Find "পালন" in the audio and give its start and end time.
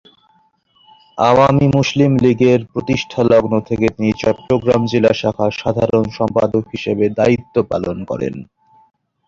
7.71-7.97